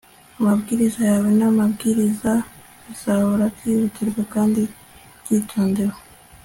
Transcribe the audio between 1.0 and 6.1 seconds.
yawe namabwiriza bizahora byihutirwa kandi byitondewe